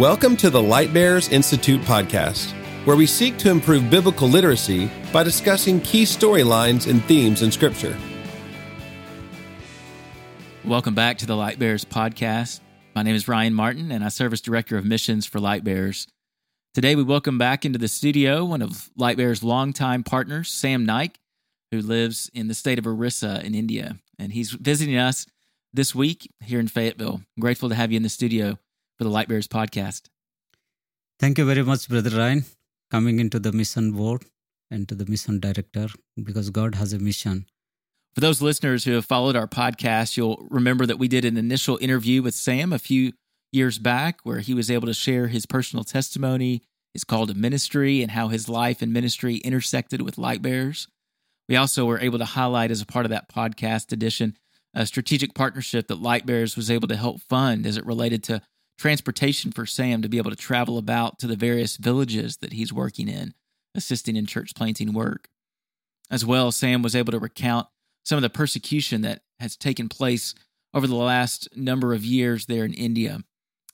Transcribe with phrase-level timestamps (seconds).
[0.00, 2.52] Welcome to the Light Bearers Institute podcast,
[2.86, 7.94] where we seek to improve biblical literacy by discussing key storylines and themes in Scripture.
[10.64, 12.60] Welcome back to the Light Bearers podcast.
[12.94, 16.06] My name is Ryan Martin, and I serve as Director of Missions for Light Bearers.
[16.72, 21.18] Today, we welcome back into the studio one of Light Bearers' longtime partners, Sam Naik,
[21.72, 23.98] who lives in the state of Orissa in India.
[24.18, 25.26] And he's visiting us
[25.74, 27.20] this week here in Fayetteville.
[27.36, 28.58] I'm grateful to have you in the studio
[29.00, 30.10] for the Light Bearers podcast.
[31.18, 32.44] Thank you very much, Brother Ryan,
[32.90, 34.26] coming into the mission board
[34.70, 35.86] and to the mission director
[36.22, 37.46] because God has a mission.
[38.14, 41.78] For those listeners who have followed our podcast, you'll remember that we did an initial
[41.80, 43.14] interview with Sam a few
[43.52, 46.60] years back where he was able to share his personal testimony,
[46.92, 50.88] his call to ministry, and how his life and ministry intersected with Light Bearers.
[51.48, 54.36] We also were able to highlight as a part of that podcast edition
[54.74, 58.42] a strategic partnership that Light Bearers was able to help fund as it related to
[58.80, 62.72] transportation for Sam to be able to travel about to the various villages that he's
[62.72, 63.34] working in,
[63.74, 65.28] assisting in church planting work.
[66.10, 67.68] As well, Sam was able to recount
[68.06, 70.34] some of the persecution that has taken place
[70.72, 73.20] over the last number of years there in India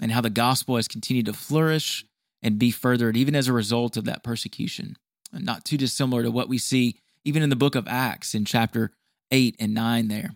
[0.00, 2.04] and how the gospel has continued to flourish
[2.42, 4.96] and be furthered even as a result of that persecution.
[5.32, 8.90] Not too dissimilar to what we see even in the book of Acts in chapter
[9.30, 10.30] 8 and 9 there.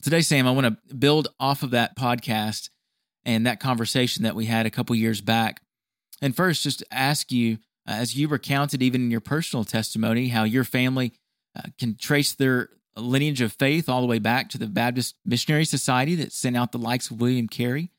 [0.00, 2.68] Today, Sam, I want to build off of that podcast
[3.28, 5.60] and that conversation that we had a couple years back.
[6.22, 10.44] And first, just ask you, uh, as you recounted even in your personal testimony, how
[10.44, 11.12] your family
[11.54, 15.66] uh, can trace their lineage of faith all the way back to the Baptist Missionary
[15.66, 17.90] Society that sent out the likes of William Carey.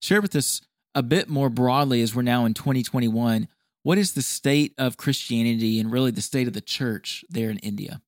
[0.00, 0.62] Share with us
[0.94, 3.48] a bit more broadly as we're now in 2021.
[3.82, 7.58] What is the state of Christianity and really the state of the church there in
[7.58, 8.00] India?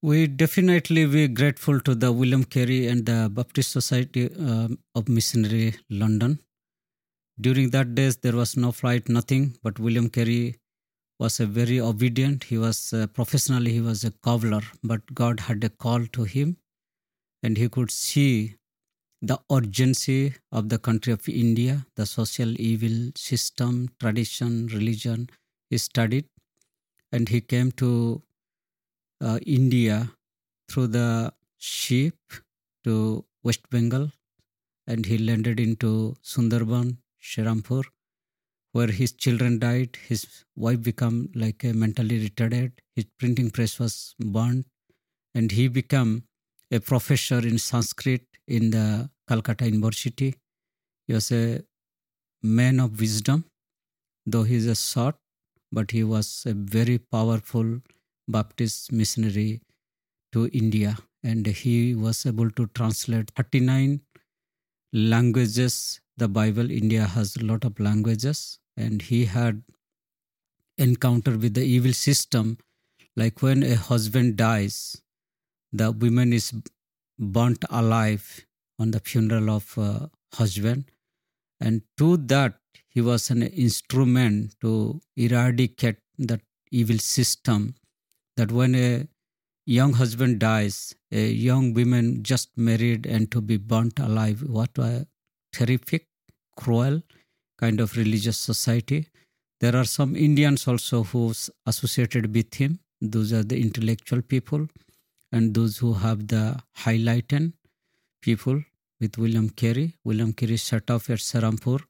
[0.00, 5.74] We definitely be grateful to the William Carey and the Baptist Society uh, of Missionary
[5.90, 6.38] London.
[7.40, 9.58] During that days, there was no flight, nothing.
[9.60, 10.60] But William Carey
[11.18, 12.44] was a very obedient.
[12.44, 16.58] He was uh, professionally he was a cobbler, but God had a call to him,
[17.42, 18.54] and he could see
[19.20, 25.28] the urgency of the country of India, the social evil system, tradition, religion.
[25.70, 26.26] He studied,
[27.10, 28.22] and he came to
[29.20, 30.10] uh, India
[30.68, 32.16] through the ship
[32.84, 34.10] to West Bengal
[34.86, 37.84] and he landed into Sundarban, Shirampur,
[38.72, 39.98] where his children died.
[40.08, 42.72] His wife became like a mentally retarded.
[42.96, 44.64] His printing press was burned,
[45.34, 46.24] and he became
[46.70, 50.34] a professor in Sanskrit in the Calcutta University.
[51.06, 51.62] He was a
[52.42, 53.44] man of wisdom,
[54.24, 55.16] though he is a short,
[55.70, 57.80] but he was a very powerful
[58.28, 59.62] Baptist missionary
[60.32, 64.00] to India, and he was able to translate 39
[64.92, 66.00] languages.
[66.16, 69.62] The Bible, India has a lot of languages, and he had
[70.76, 72.58] encounter with the evil system,
[73.16, 75.00] like when a husband dies,
[75.72, 76.52] the woman is
[77.18, 78.46] burnt alive
[78.78, 80.84] on the funeral of uh, husband,
[81.60, 82.58] and to that
[82.88, 86.40] he was an instrument to eradicate that
[86.70, 87.74] evil system
[88.38, 89.06] that when a
[89.66, 95.06] young husband dies, a young woman just married and to be burnt alive, what a
[95.52, 96.06] terrific,
[96.56, 97.02] cruel
[97.58, 99.08] kind of religious society.
[99.60, 102.78] There are some Indians also who's associated with him.
[103.00, 104.68] Those are the intellectual people
[105.32, 106.44] and those who have the
[106.84, 107.52] highlighted
[108.22, 108.62] people
[109.00, 109.96] with William Carey.
[110.04, 111.80] William Carey set off at Serampur,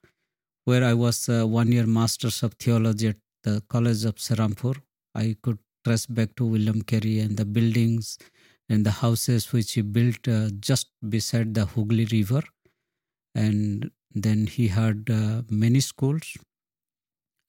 [0.65, 4.77] where I was uh, one year Masters of Theology at the College of Serampur.
[5.15, 5.59] I could
[5.89, 8.19] trace back to William Carey and the buildings
[8.69, 12.43] and the houses which he built uh, just beside the Hooghly River.
[13.35, 16.37] And then he had uh, many schools.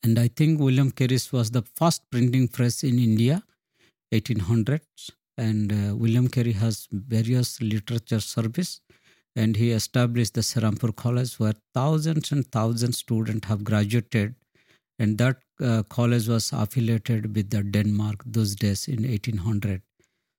[0.03, 3.43] And I think William Carey's was the first printing press in India,
[4.13, 5.11] 1800s.
[5.37, 8.79] And uh, William Carey has various literature service.
[9.35, 14.35] And he established the Serampur College where thousands and thousands students have graduated
[14.99, 19.81] and that uh, college was affiliated with the Denmark those days in 1800.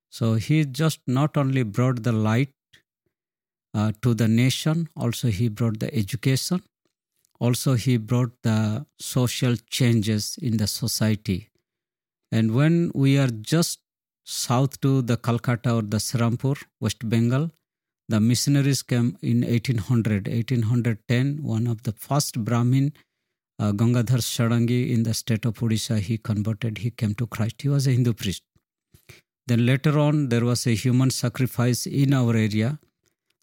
[0.09, 2.53] So he just not only brought the light
[3.73, 6.61] uh, to the nation, also he brought the education,
[7.39, 11.49] also he brought the social changes in the society.
[12.31, 13.79] And when we are just
[14.23, 17.51] south to the Calcutta or the Serampur, West Bengal,
[18.07, 21.43] the missionaries came in 1800, 1810.
[21.43, 22.93] One of the first Brahmin
[23.61, 27.61] uh, Gangadhar Sarangi in the state of Odisha, he converted, he came to Christ.
[27.61, 28.43] He was a Hindu priest.
[29.47, 32.79] Then later on, there was a human sacrifice in our area.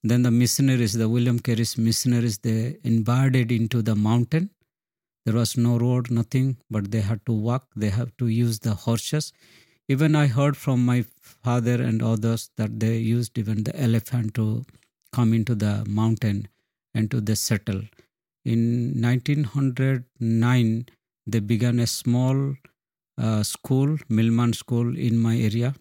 [0.02, 4.50] Then the missionaries, the William Carey's missionaries, they invaded into the mountain.
[5.24, 7.66] There was no road, nothing, but they had to walk.
[7.76, 9.32] They have to use the horses.
[9.88, 14.64] Even I heard from my father and others that they used even the elephant to
[15.12, 16.48] come into the mountain
[16.94, 17.82] and to the settle.
[18.48, 18.60] In
[19.02, 20.86] 1909,
[21.26, 22.54] they began a small
[23.18, 25.74] uh, school, Milman School, in my area.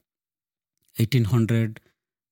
[0.98, 1.80] 1800,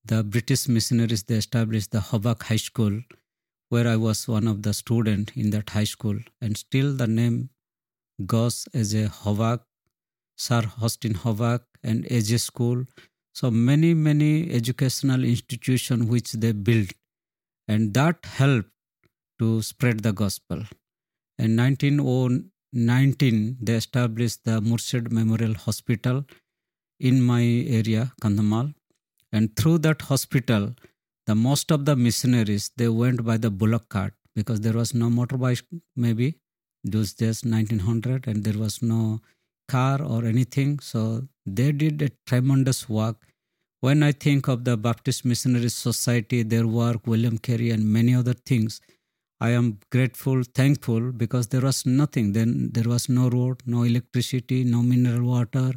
[0.03, 2.99] the British missionaries they established the Hobak High School,
[3.69, 7.49] where I was one of the student in that high school, and still the name
[8.25, 9.61] goes as a Hobak,
[10.35, 12.83] Sir Austin Hobak, and AJ School.
[13.33, 16.91] So many many educational institution which they built,
[17.69, 18.75] and that helped
[19.39, 20.63] to spread the gospel.
[21.37, 26.25] In 1919, they established the Moorshead Memorial Hospital
[26.99, 28.73] in my area, Kandhamal.
[29.31, 30.73] And through that hospital,
[31.25, 35.09] the most of the missionaries they went by the bullock cart because there was no
[35.09, 35.63] motorbike
[35.95, 36.35] maybe
[36.83, 39.21] those days 1900 and there was no
[39.67, 43.17] car or anything so they did a tremendous work
[43.79, 48.33] when i think of the baptist missionary society their work william carey and many other
[48.33, 48.79] things
[49.39, 52.31] I am grateful, thankful because there was nothing.
[52.33, 55.73] Then there was no road, no electricity, no mineral water,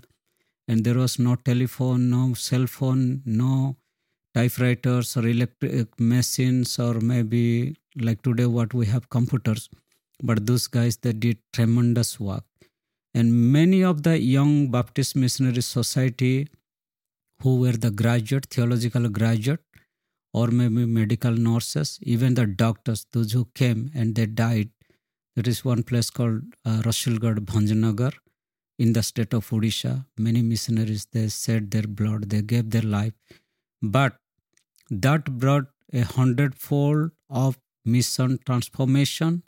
[0.69, 3.77] and there was no telephone, no cell phone, no
[4.35, 9.69] typewriters or electric machines, or maybe like today what we have computers.
[10.23, 12.45] But those guys they did tremendous work,
[13.15, 16.49] and many of the young Baptist Missionary Society
[17.43, 19.61] who were the graduate, theological graduate,
[20.39, 24.71] or maybe medical nurses, even the doctors, those who came and they died.
[25.35, 28.13] There is one place called uh, Rasulgarh Bhanjanagar
[28.79, 30.05] in the state of Odisha.
[30.17, 33.15] Many missionaries, they shed their blood, they gave their life.
[33.83, 34.17] But
[34.91, 39.43] that brought a hundredfold of mission transformation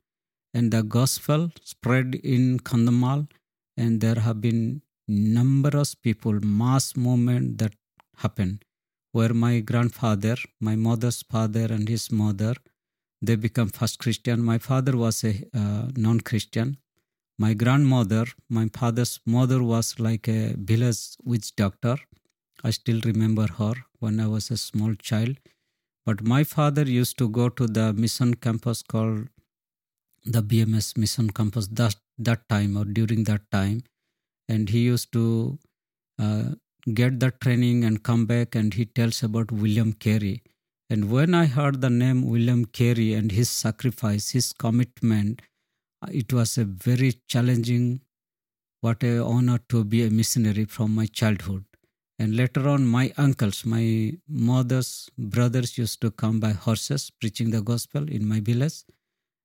[0.54, 3.28] and the gospel spread in Kandhamal
[3.76, 7.74] and there have been numerous people, mass movement that
[8.16, 8.64] happened
[9.12, 12.54] where my grandfather, my mother's father, and his mother,
[13.22, 14.42] they become first Christian.
[14.42, 16.78] My father was a uh, non-Christian.
[17.38, 21.96] My grandmother, my father's mother, was like a village witch doctor.
[22.62, 25.38] I still remember her when I was a small child.
[26.06, 29.28] But my father used to go to the mission campus called
[30.24, 33.82] the BMS mission campus that that time or during that time,
[34.48, 35.58] and he used to
[36.18, 36.50] uh,
[36.94, 40.42] get the training and come back and he tells about William Carey.
[40.88, 45.42] And when I heard the name William Carey and his sacrifice, his commitment,
[46.10, 48.00] it was a very challenging,
[48.80, 51.64] what a honor to be a missionary from my childhood.
[52.18, 57.62] And later on, my uncles, my mother's brothers used to come by horses preaching the
[57.62, 58.84] gospel in my village.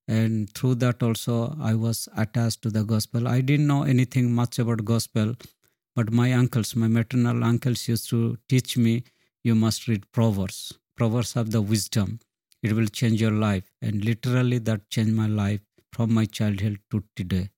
[0.07, 3.27] And through that also, I was attached to the gospel.
[3.27, 5.35] I didn't know anything much about gospel
[5.95, 9.03] but my uncles, my maternal uncles used to teach me
[9.43, 10.73] you must read Proverbs.
[10.97, 12.19] Proverbs have the wisdom.
[12.63, 13.71] It will change your life.
[13.81, 15.61] And literally, that changed my life
[15.93, 17.49] from my childhood to today.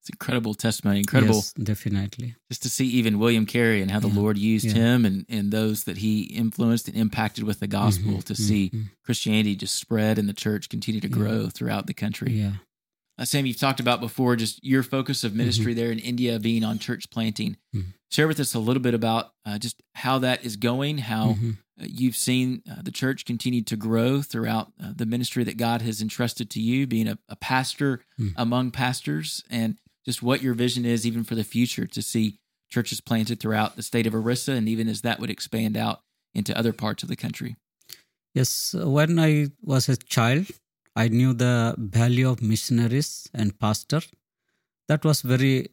[0.00, 1.00] It's incredible testimony.
[1.00, 1.34] Incredible.
[1.34, 2.36] Yes, definitely.
[2.48, 4.74] Just to see even William Carey and how the Yeah, Lord used yeah.
[4.74, 8.70] him and, and those that he influenced and impacted with the gospel Mhm, to see
[8.70, 8.90] mhm.
[9.02, 11.14] Christianity just spread and the church continue to Yeah.
[11.14, 12.32] grow throughout the country.
[12.38, 12.52] Yeah.
[13.18, 16.62] Uh, Sam, you've talked about before just your focus of ministry there in India being
[16.64, 17.56] on church planting.
[17.74, 17.94] Mhm.
[18.10, 21.56] Share with us a little bit about uh, just how that is going, how Mhm.
[21.80, 25.80] uh, you've seen uh, the church continue to grow throughout uh, the ministry that God
[25.82, 28.34] has entrusted to you, being a, a pastor Mhm.
[28.36, 32.38] among pastors, and just what your vision is even for the future to see
[32.70, 36.02] churches planted throughout the state of Orissa and even as that would expand out
[36.34, 37.56] into other parts of the country.
[38.34, 40.48] Yes, when I was a child,
[40.96, 44.00] I knew the value of missionaries and pastor.
[44.88, 45.68] That was very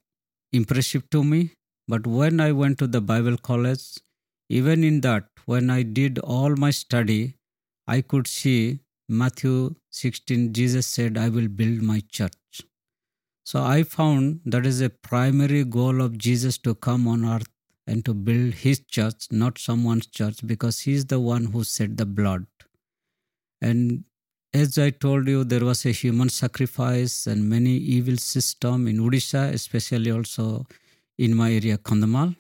[0.52, 1.52] impressive to me.
[1.88, 4.00] But when I went to the Bible college,
[4.50, 7.36] even in that, when I did all my study,
[7.88, 12.62] I could see Matthew 16, Jesus said, I will build my church.
[13.46, 17.50] So I found that is a primary goal of Jesus to come on earth
[17.88, 22.06] and to build his church, not someone's church, because he's the one who shed the
[22.06, 22.46] blood.
[23.62, 24.06] And
[24.54, 29.52] as I told you, there was a human sacrifice and many evil system in Odisha,
[29.52, 30.66] especially also
[31.18, 32.36] in my area, Kandhamal.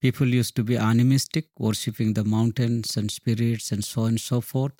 [0.00, 4.40] People used to be animistic, worshipping the mountains and spirits and so on and so
[4.40, 4.72] forth.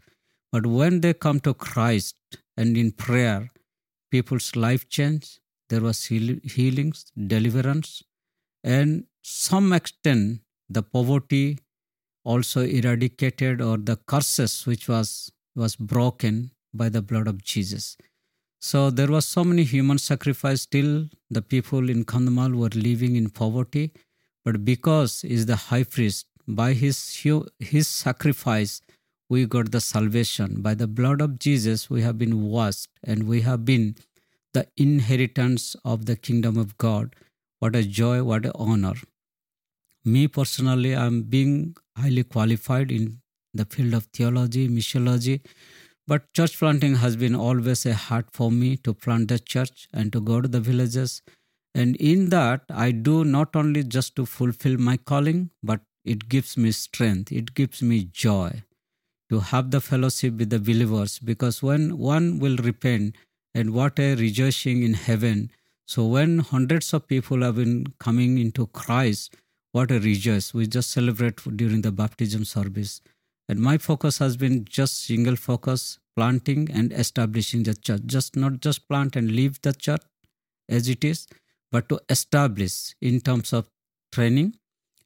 [0.53, 2.17] But when they come to Christ
[2.57, 3.51] and in prayer,
[4.11, 5.41] people's life changed.
[5.69, 8.03] There was heal- healings, deliverance,
[8.63, 11.59] and some extent the poverty
[12.25, 17.97] also eradicated or the curses which was was broken by the blood of Jesus.
[18.61, 23.29] So there was so many human sacrifice till the people in Kandhamal were living in
[23.31, 23.93] poverty.
[24.45, 26.99] But because is the high priest, by his
[27.59, 28.81] his sacrifice,
[29.29, 30.63] we got the salvation.
[30.63, 33.97] By the blood of Jesus, we have been washed and we have been
[34.53, 37.17] the inheritance of the kingdom of God.
[37.61, 38.95] What a joy, what a honor.
[40.05, 43.22] Me personally, I'm being highly qualified in
[43.55, 45.41] the field of theology, missiology,
[46.07, 50.13] but church planting has been always a heart for me to plant the church and
[50.13, 51.23] to go to the villages.
[51.75, 56.57] And in that, I do not only just to fulfill my calling, but it gives
[56.57, 58.63] me strength, it gives me joy
[59.31, 61.19] to have the fellowship with the believers.
[61.19, 63.17] Because when one will repent,
[63.55, 65.51] and what a rejoicing in heaven.
[65.87, 69.35] So when hundreds of people have been coming into Christ,
[69.73, 70.55] what a rejoice.
[70.55, 73.01] We just celebrate during the baptism service.
[73.49, 78.03] And my focus has been just single focus, planting and establishing the church.
[78.07, 80.03] Just not just plant and leave the church
[80.69, 81.27] as it is,
[81.71, 83.69] but to establish in terms of
[84.13, 84.57] training,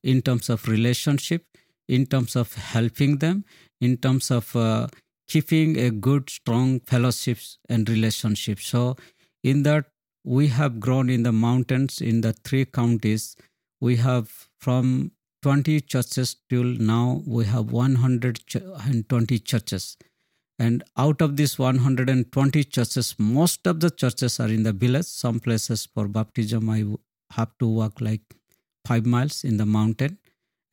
[0.02, 1.44] in terms of relationship,
[1.88, 3.44] in terms of helping them,
[3.80, 4.88] in terms of uh,
[5.28, 8.66] keeping a good, strong fellowships and relationships.
[8.66, 8.96] So,
[9.42, 9.86] in that,
[10.24, 13.36] we have grown in the mountains in the three counties.
[13.80, 15.12] We have from
[15.46, 19.96] 20 churches till now we have 120 churches.
[20.58, 25.04] And out of these 120 churches most of the churches are in the village.
[25.04, 26.84] Some places for baptism i
[27.30, 28.22] have to walk like
[28.86, 30.18] 5 miles in the mountain.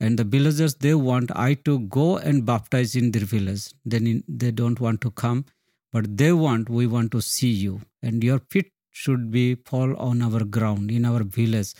[0.00, 3.72] And the villagers they want i to go and baptize in their village.
[3.84, 5.44] Then they don't want to come
[5.92, 7.82] but they want we want to see you.
[8.02, 11.74] And your feet should be fall on our ground in our village.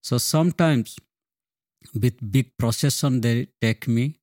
[0.00, 0.96] So sometimes
[1.94, 4.18] with big procession they take me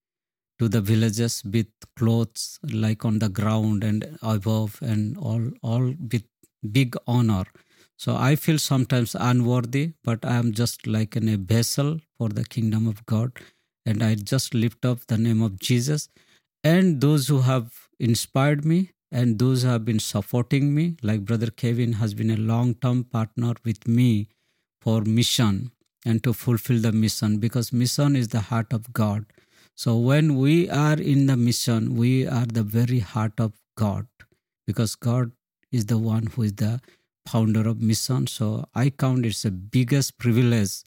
[0.59, 1.67] to the villages with
[1.97, 6.23] clothes like on the ground and above and all all with
[6.71, 7.45] big honor.
[7.97, 12.45] So i feel sometimes unworthy but i am just like in a vessel for the
[12.45, 13.31] kingdom of god.
[13.85, 16.09] And i just lift up the name of jesus.
[16.63, 21.51] And those who have inspired me and those who have been supporting me like brother
[21.51, 24.27] kevin has been a long term partner with me
[24.81, 25.71] for mission
[26.05, 29.25] and to fulfill the mission because mission is the heart of God.
[29.75, 34.07] So when we are in the mission, we are the very heart of God
[34.65, 35.31] because God
[35.71, 36.79] is the one who is the
[37.27, 38.27] founder of mission.
[38.27, 40.83] So I count it's the biggest privilege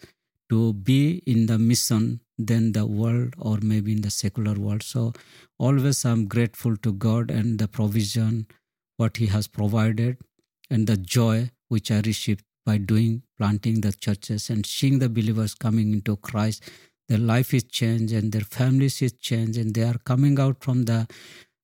[0.48, 4.82] to be in the mission than the world or maybe in the secular world.
[4.82, 5.12] So
[5.58, 8.46] always I'm grateful to God and the provision,
[8.96, 10.16] what He has provided,
[10.70, 15.54] and the joy which I received by doing planting the churches and seeing the believers
[15.54, 16.70] coming into Christ.
[17.08, 20.84] Their life is changed and their families is changed and they are coming out from
[20.84, 21.08] the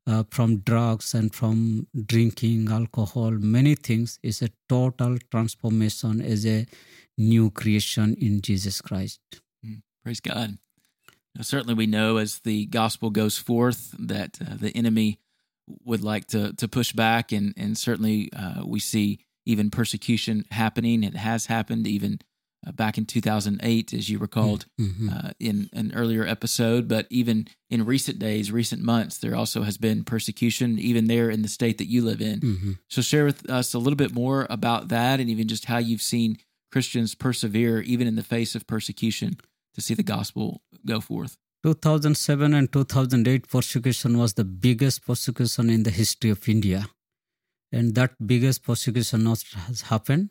[0.06, 6.66] uh, from drugs and from drinking alcohol many things is a total transformation as a
[7.16, 9.20] new creation in jesus christ
[9.64, 10.58] mm, praise god
[11.34, 15.20] now, certainly we know as the gospel goes forth that uh, the enemy
[15.86, 21.02] would like to to push back and and certainly uh, we see even persecution happening.
[21.02, 22.20] It has happened even
[22.66, 25.08] uh, back in 2008, as you recalled mm-hmm.
[25.10, 26.88] uh, in an earlier episode.
[26.88, 31.42] But even in recent days, recent months, there also has been persecution, even there in
[31.42, 32.40] the state that you live in.
[32.40, 32.72] Mm-hmm.
[32.88, 36.02] So, share with us a little bit more about that and even just how you've
[36.02, 36.38] seen
[36.72, 39.36] Christians persevere, even in the face of persecution,
[39.74, 41.36] to see the gospel go forth.
[41.64, 46.88] 2007 and 2008 persecution was the biggest persecution in the history of India
[47.74, 50.30] and that biggest persecution has happened.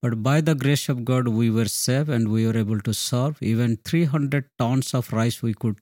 [0.00, 3.40] But by the grace of God, we were saved and we were able to serve.
[3.40, 5.78] Even 300 tons of rice we could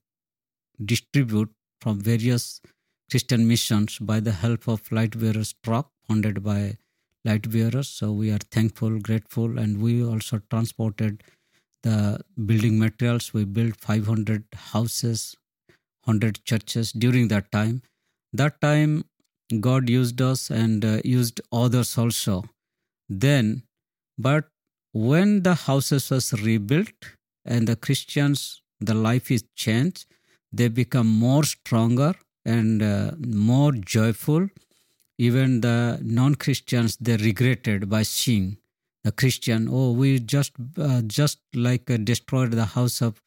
[0.84, 2.60] distribute from various
[3.10, 6.76] Christian missions by the help of Light Bearers truck funded by
[7.24, 7.88] Light Bearers.
[7.88, 11.22] So we are thankful, grateful, and we also transported
[11.82, 13.32] the building materials.
[13.32, 15.34] We built 500 houses,
[16.04, 17.82] 100 churches during that time.
[18.32, 19.04] That time,
[19.58, 22.44] God used us and uh, used others also.
[23.08, 23.64] Then,
[24.18, 24.48] but
[24.92, 30.06] when the houses was rebuilt and the Christians, the life is changed,
[30.52, 32.14] they become more stronger
[32.44, 34.48] and uh, more joyful.
[35.18, 38.56] Even the non-Christians, they regretted by seeing
[39.04, 39.68] the Christian.
[39.70, 43.20] Oh, we just uh, just like uh, destroyed the house of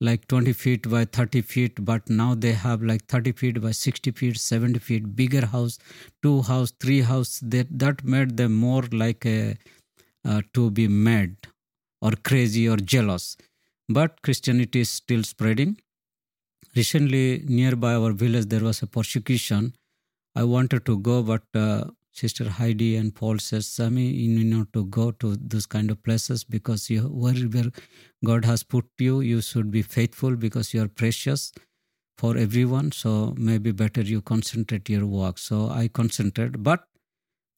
[0.00, 4.10] like 20 feet by 30 feet but now they have like 30 feet by 60
[4.12, 5.78] feet 70 feet bigger house
[6.22, 7.40] two house three house.
[7.42, 9.56] That that made them more like a
[10.24, 11.36] uh, to be mad
[12.02, 13.36] or crazy or jealous.
[13.88, 15.78] But christianity is still spreading.
[16.76, 19.74] Recently nearby our village there was a persecution.
[20.34, 21.84] I wanted to go, but uh,
[22.16, 26.44] Sister Heidi and Paul says, Sammy, you need to go to those kind of places
[26.44, 27.70] because you wherever
[28.24, 31.52] God has put you, you should be faithful because you are precious
[32.16, 32.92] for everyone.
[32.92, 35.38] So maybe better you concentrate your work.
[35.38, 36.84] So I concentrate, but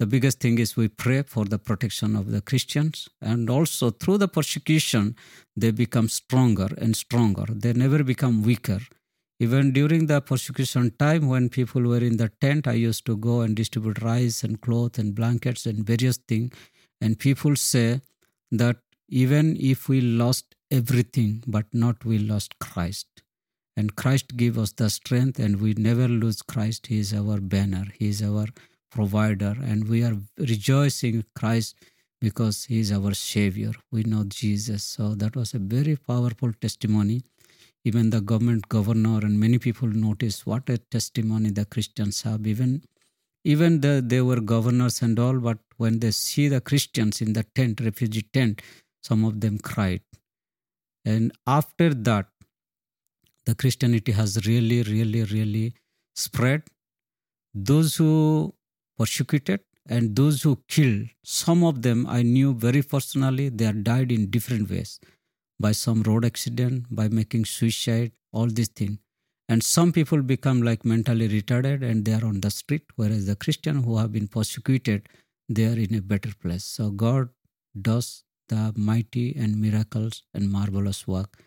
[0.00, 3.08] the biggest thing is we pray for the protection of the Christians.
[3.20, 5.14] And also through the persecution,
[5.56, 7.46] they become stronger and stronger.
[7.48, 8.80] They never become weaker.
[9.40, 13.40] Even during the persecution time, when people were in the tent, I used to go
[13.42, 16.52] and distribute rice and clothes and blankets and various things.
[17.00, 18.00] And people say
[18.50, 18.78] that
[19.08, 23.06] even if we lost everything, but not we lost Christ.
[23.76, 26.88] And Christ give us the strength, and we never lose Christ.
[26.88, 27.86] He is our banner.
[27.96, 28.46] He is our
[28.90, 31.76] provider and we are rejoicing Christ
[32.20, 37.22] because he is our savior we know jesus so that was a very powerful testimony
[37.88, 42.46] even the government governor and many people noticed what a testimony the christians have.
[42.46, 42.82] Even
[43.44, 47.44] even the, they were governors and all but when they see the christians in the
[47.54, 48.62] tent refugee tent
[49.02, 50.02] some of them cried.
[51.04, 52.26] And after that
[53.46, 55.74] the christianity has really really really
[56.14, 56.62] spread.
[57.54, 58.54] Those who
[58.98, 64.28] persecuted and those who killed some of them i knew very personally they died in
[64.30, 65.00] different ways
[65.60, 68.98] by some road accident by making suicide all these things.
[69.48, 73.36] And some people become like mentally retarded and they are on the street whereas the
[73.36, 75.08] christian who have been persecuted
[75.48, 76.64] they are in a better place.
[76.64, 77.30] So god
[77.80, 81.42] does the mighty and miracles and marvelous work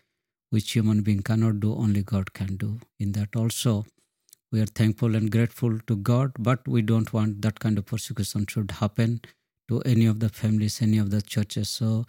[0.50, 2.80] which human being cannot do only god can do.
[2.98, 3.86] In that also
[4.52, 8.46] we are thankful and grateful to God, but we don't want that kind of persecution
[8.46, 9.22] should happen
[9.68, 11.70] to any of the families, any of the churches.
[11.70, 12.04] So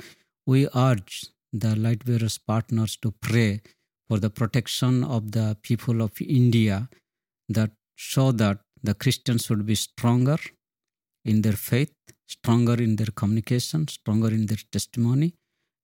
[0.46, 3.62] we urge the light bearers partners to pray
[4.08, 6.90] for the protection of the people of India
[7.50, 10.38] that show that the Christians should be stronger
[11.24, 11.94] in their faith,
[12.28, 15.36] stronger in their communication, stronger in their testimony,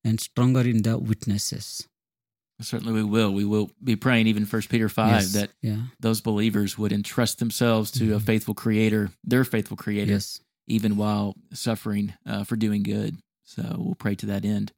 [0.04, 1.86] and stronger in the witnesses.
[2.60, 3.32] Certainly, we will.
[3.32, 5.32] We will be praying, even First Peter five, Yes.
[5.32, 5.86] that Yeah.
[5.98, 8.26] those believers would entrust themselves to a Mhm.
[8.26, 10.40] faithful Creator, their faithful Creator, Yes.
[10.66, 13.16] even while suffering uh, for doing good.
[13.44, 14.72] So we'll pray to that end.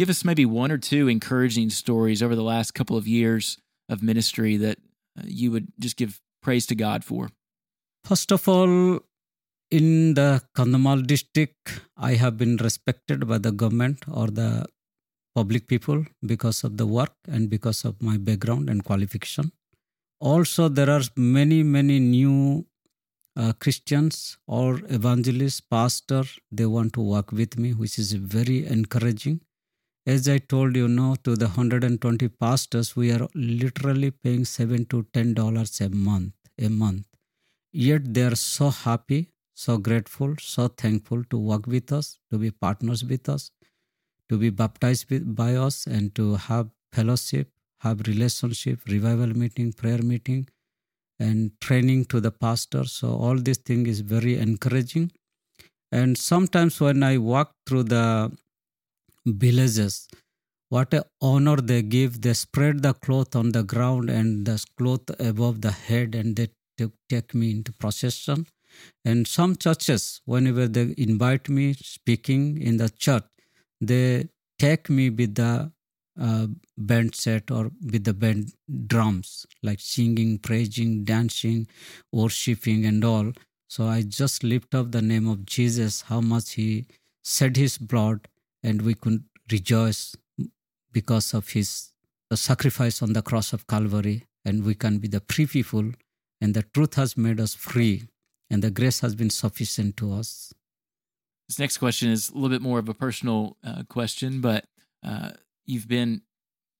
[0.00, 3.58] Give us maybe one or two encouraging stories over the last couple of years
[3.90, 4.78] of ministry that
[5.18, 7.28] uh, you would just give praise to God for.
[8.04, 9.00] First of all,
[9.70, 14.64] in the Kandhamal district, I have been respected by the government or the
[15.34, 19.52] public people because of the work and because of my background and qualification.
[20.18, 22.64] Also, there are many, many new
[23.36, 29.42] uh, Christians or evangelists, pastor, they want to work with me, which is very encouraging.
[30.06, 35.06] As I told you, no, to the 120 pastors, we are literally paying seven to
[35.14, 37.06] ten dollars a month, a month.
[37.72, 42.50] Yet they are so happy, so grateful, so thankful to work with us, to be
[42.50, 43.50] partners with us,
[44.28, 50.48] to be baptized by us, and to have fellowship, have relationship, revival meeting, prayer meeting,
[51.20, 52.84] and training to the pastor.
[52.84, 55.12] So all this thing is very encouraging.
[55.92, 58.32] And sometimes when I walk through the
[59.38, 60.08] villages,
[60.68, 62.20] what a honor they give.
[62.20, 66.48] They spread the cloth on the ground and the cloth above the head, and they
[67.08, 68.46] take me into procession.
[69.04, 73.24] And some churches, whenever they invite me speaking in the church,
[73.80, 75.72] they take me with the
[76.20, 78.52] uh, band set or with the band
[78.86, 81.66] drums, like singing, praising, dancing,
[82.12, 83.32] worshiping, and all.
[83.68, 86.86] So I just lift up the name of Jesus, how much He
[87.24, 88.28] shed His blood,
[88.62, 90.16] and we could rejoice
[90.92, 91.92] because of His
[92.34, 95.92] sacrifice on the cross of Calvary, and we can be the free people,
[96.40, 98.04] and the truth has made us free,
[98.48, 100.52] and the grace has been sufficient to us.
[101.48, 104.66] This next question is a little bit more of a personal uh, question, but
[105.04, 105.30] uh,
[105.66, 106.22] you've been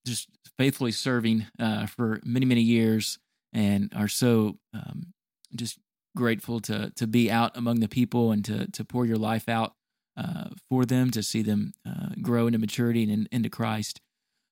[0.06, 3.18] just faithfully serving uh, for many, many years
[3.52, 5.12] and are so um,
[5.54, 5.78] just
[6.16, 9.74] grateful to to be out among the people and to to pour your life out
[10.16, 14.00] uh, for them to see them uh, grow into maturity and in, into Christ.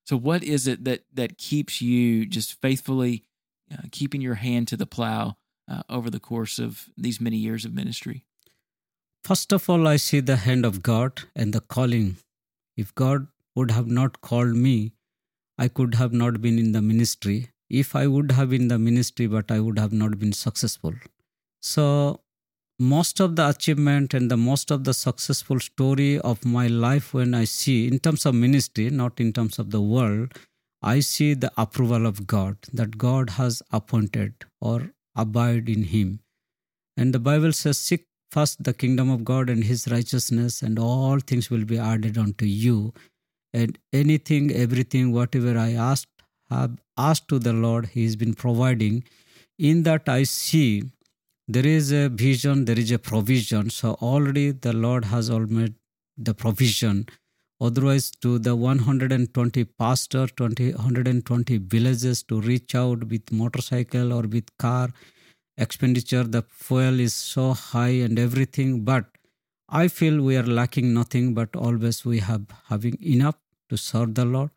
[0.05, 3.25] So, what is it that that keeps you just faithfully
[3.73, 5.37] uh, keeping your hand to the plow
[5.71, 8.25] uh, over the course of these many years of ministry?
[9.23, 12.16] First of all, I see the hand of God and the calling.
[12.77, 14.92] If God would have not called me,
[15.59, 17.51] I could have not been in the ministry.
[17.68, 20.94] If I would have been in the ministry, but I would have not been successful.
[21.61, 22.21] So,
[22.79, 27.35] most of the achievement and the most of the successful story of my life when
[27.35, 30.33] I see in terms of ministry, not in terms of the world,
[30.81, 36.21] I see the approval of God, that God has appointed or abide in him.
[36.97, 41.19] And the Bible says, Seek first the kingdom of God and his righteousness, and all
[41.19, 42.93] things will be added unto you.
[43.53, 46.07] And anything, everything, whatever I asked,
[46.51, 49.05] have asked to the Lord, He has been providing.
[49.59, 50.85] In that I see
[51.49, 53.71] there is a vision, there is a provision.
[53.71, 55.75] So already the Lord has all made
[56.17, 57.07] the provision.
[57.61, 64.57] Otherwise to the 120 pastor 20 120 villages to reach out with motorcycle or with
[64.59, 64.91] car
[65.57, 68.85] expenditure the fuel is so high and everything.
[68.85, 69.07] But
[69.69, 73.37] i feel we are lacking nothing but always we have having enough
[73.71, 74.51] to serve the lord.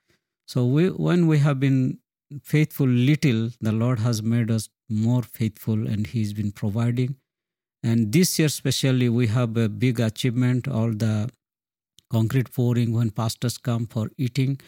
[0.46, 2.01] So we when we have been
[2.44, 7.16] faithful little the lord has made us more faithful and he's been providing.
[7.84, 11.30] And this year especially we have a big achievement all the
[12.12, 14.60] concrete pouring when pastors come for eating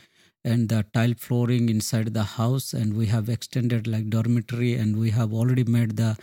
[0.45, 2.73] and the tile flooring inside the house.
[2.73, 6.17] And we have extended like dormitory and we have already made the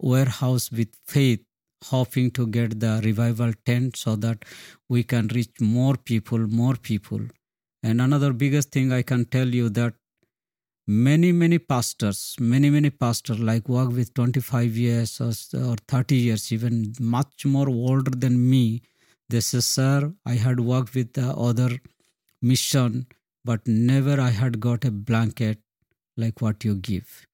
[0.00, 1.40] warehouse with faith
[1.84, 4.44] hoping to get the revival tent so that
[4.88, 7.20] we can reach more people more people.
[7.82, 9.94] And another biggest thing i can tell you that
[10.86, 15.32] many many pastors many many pastors like work with 25 years or,
[15.64, 18.82] or 30 years even much more older than me
[19.32, 21.70] they say, Sir, I had worked with the other
[22.42, 23.06] mission,
[23.44, 25.58] but never I had got a blanket
[26.16, 27.26] like what you give,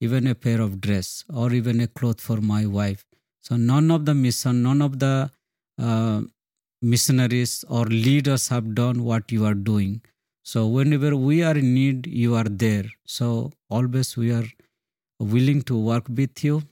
[0.00, 3.04] even a pair of dress or even a cloth for my wife.
[3.42, 5.30] So none of the mission, none of the
[5.78, 6.22] uh,
[6.80, 10.00] missionaries or leaders have done what you are doing.
[10.42, 12.84] So whenever we are in need, you are there.
[13.06, 14.46] So always we are
[15.18, 16.62] willing to work with you,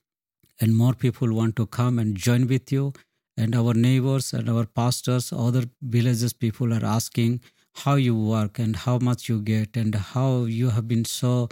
[0.60, 2.92] and more people want to come and join with you
[3.36, 7.40] and our neighbors and our pastors, other villages people are asking
[7.74, 11.48] how you work and how much you get and how you have been so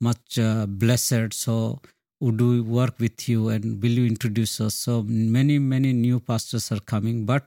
[0.00, 1.32] much uh, blessed.
[1.32, 1.80] So
[2.20, 4.74] would we work with you and will you introduce us?
[4.74, 7.46] So many, many new pastors are coming, but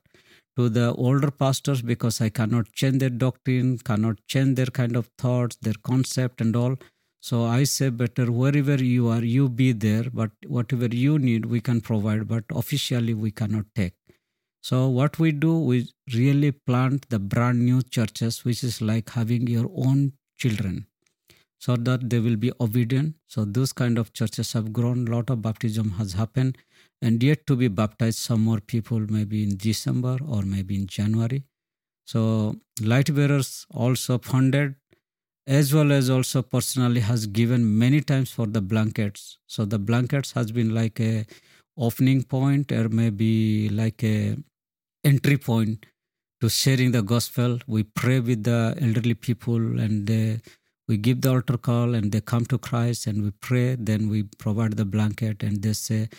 [0.58, 5.10] to the older pastors because I cannot change their doctrine, cannot change their kind of
[5.18, 6.76] thoughts, their concept and all.
[7.22, 11.62] So I say better wherever you are, you be there, but whatever you need, we
[11.62, 13.94] can provide, but officially we cannot take.
[14.64, 19.48] So what we do, we really plant the brand new churches, which is like having
[19.48, 20.88] your own children,
[21.60, 23.16] so that they will be obedient.
[23.28, 25.08] So those kind of churches have grown.
[25.08, 26.58] A lot of baptism has happened,
[27.02, 31.44] and yet to be baptized, some more people maybe in December or maybe in January.
[32.06, 34.76] So light bearers also funded
[35.48, 39.38] as well as also personally has given many times for the blankets.
[39.48, 41.26] So the blankets has been like a
[41.78, 44.38] opening point or maybe like a
[45.04, 45.86] entry point
[46.42, 47.60] to sharing the gospel.
[47.68, 50.42] We pray with the elderly people and they,
[50.88, 53.76] we give the altar call and they come to christ and we pray.
[53.80, 56.10] Then we provide the blanket and they say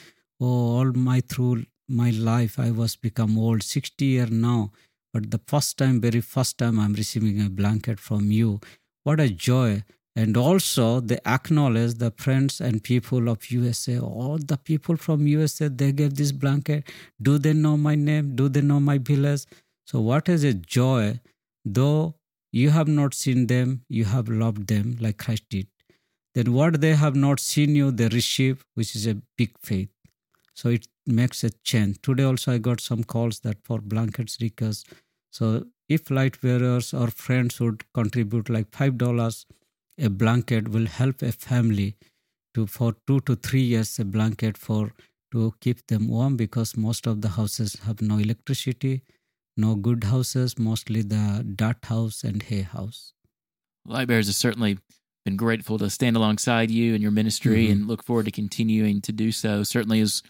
[0.45, 3.63] oh all my through my life i was become old.
[3.63, 4.71] 60 year now
[5.13, 8.61] but the first time very first time i'm receiving a blanket from you.
[9.05, 9.83] What a joy.
[10.15, 15.69] And also they acknowledge the friends and people of usa all the people from usa
[15.69, 16.91] they gave this blanket.
[17.21, 18.35] Do they know my name?
[18.37, 19.45] Do they know my village?
[19.87, 21.21] So what is a joy?
[21.65, 22.15] Though
[22.53, 25.67] you have not seen them you have loved them like christ did.
[26.35, 29.92] Then what they have not seen you they receive which is a big faith
[30.63, 34.85] so it makes a change today also i got some calls that for blankets because
[35.39, 39.47] so if light bearers or friends would contribute like five dollars,
[39.99, 41.97] a blanket will help a family
[42.55, 44.93] to for two to three years a blanket for
[45.33, 49.03] to keep them warm because most of the houses have no electricity,
[49.57, 53.15] no good houses, mostly the dirt house and hay house.
[53.87, 54.79] Light bearers have certainly
[55.25, 57.73] been grateful to stand alongside you and your ministry mm-hmm.
[57.73, 59.63] and look forward to continuing to do so.
[59.63, 60.23] Certainly as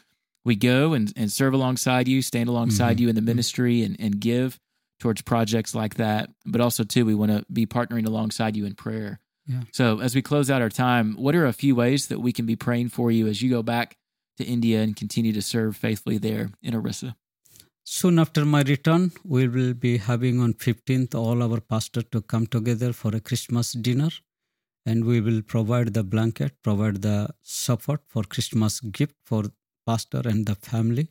[0.45, 3.03] we go and, and serve alongside you, stand alongside mm-hmm.
[3.03, 3.27] you in the mm-hmm.
[3.27, 4.59] ministry and, and give
[4.99, 6.31] towards projects like that.
[6.47, 9.21] But also, too, we want to be partnering alongside you in prayer.
[9.47, 9.63] Yeah.
[9.73, 12.47] So, as we close out our time, what are a few ways that we can
[12.47, 13.97] be praying for you as you go back
[14.39, 17.17] to India and continue to serve faithfully there in Orissa?
[17.85, 22.47] Soon after my return, we will be having on 15th all our pastors to come
[22.47, 24.11] together for a Christmas dinner.
[24.87, 29.45] And we will provide the blanket, provide the support for Christmas gift for
[29.87, 31.09] pastor and the family.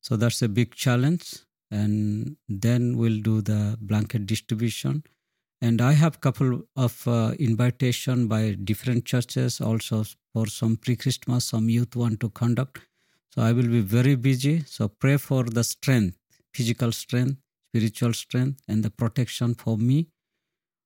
[0.00, 1.38] So that's a big challenge.
[1.70, 5.04] And then we'll do the blanket distribution.
[5.60, 11.68] And i have couple of uh, invitation by different churches also for some pre-christmas some
[11.68, 12.80] youth want to conduct.
[13.32, 14.64] So i will be very busy.
[14.66, 16.16] So pray for the strength
[16.52, 17.38] physical strength
[17.72, 20.08] spiritual strength and the protection for me.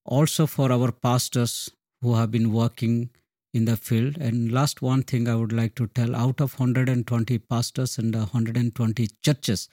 [0.05, 3.11] Also for our pastors who have been working
[3.57, 4.19] in the field.
[4.19, 9.09] And last one thing I would like to tell out of 120 pastors and 120
[9.23, 9.69] churches,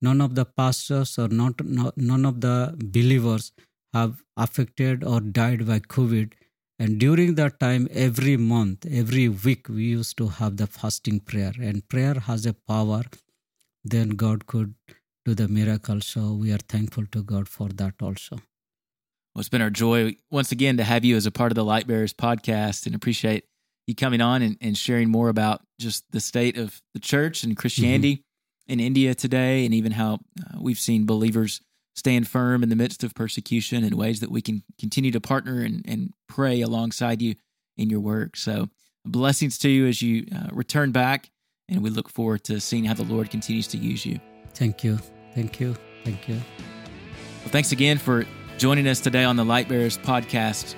[0.00, 3.52] none of the pastors or not, not none of the believers
[3.92, 6.32] have affected or died by COVID.
[6.78, 11.52] And during that time, every month, every week, we used to have the fasting prayer.
[11.58, 13.02] And prayer has a power,
[13.84, 14.74] then God could
[15.24, 16.00] do the miracle.
[16.00, 18.38] So we are thankful to God for that also.
[19.36, 21.64] Well, it's been our joy once again to have you as a part of the
[21.64, 23.44] Light Bearers podcast and appreciate
[23.86, 27.54] you coming on and, and sharing more about just the state of the church and
[27.54, 28.72] Christianity mm-hmm.
[28.72, 31.60] in India today and even how uh, we've seen believers
[31.94, 35.60] stand firm in the midst of persecution and ways that we can continue to partner
[35.60, 37.34] and, and pray alongside you
[37.76, 38.38] in your work.
[38.38, 38.70] So,
[39.04, 41.28] blessings to you as you uh, return back,
[41.68, 44.18] and we look forward to seeing how the Lord continues to use you.
[44.54, 44.98] Thank you.
[45.34, 45.76] Thank you.
[46.04, 46.36] Thank you.
[46.36, 48.24] Well, thanks again for
[48.58, 50.74] joining us today on the Light Bearers podcast.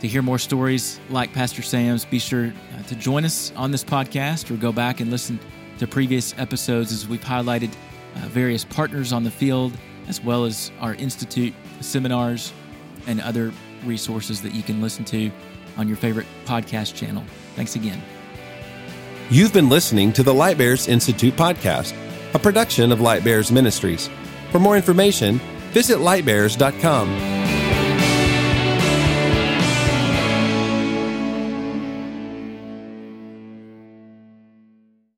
[0.00, 3.84] To hear more stories like Pastor Sam's, be sure uh, to join us on this
[3.84, 5.38] podcast or go back and listen
[5.78, 7.70] to previous episodes as we've highlighted
[8.16, 9.72] uh, various partners on the field,
[10.06, 12.52] as well as our Institute seminars
[13.06, 13.52] and other
[13.84, 15.30] resources that you can listen to
[15.76, 17.24] on your favorite podcast channel.
[17.56, 18.00] Thanks again.
[19.30, 21.94] You've been listening to the Light Bearers Institute podcast,
[22.34, 24.08] a production of Light Bearers Ministries.
[24.50, 25.40] For more information,
[25.78, 27.47] visit lightbearers.com.